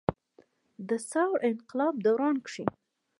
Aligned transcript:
د 0.87 0.89
ثور 1.09 1.35
انقلاب 1.49 1.93
دوران 2.05 2.35
کښې 2.45 2.65